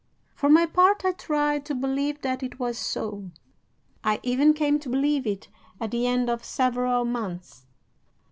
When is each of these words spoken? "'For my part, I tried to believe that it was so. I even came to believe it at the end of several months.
"'For 0.33 0.49
my 0.49 0.65
part, 0.65 1.05
I 1.05 1.11
tried 1.11 1.63
to 1.65 1.75
believe 1.75 2.21
that 2.23 2.41
it 2.41 2.57
was 2.57 2.75
so. 2.79 3.29
I 4.03 4.19
even 4.23 4.55
came 4.55 4.79
to 4.79 4.89
believe 4.89 5.27
it 5.27 5.47
at 5.79 5.91
the 5.91 6.07
end 6.07 6.27
of 6.27 6.43
several 6.43 7.05
months. 7.05 7.67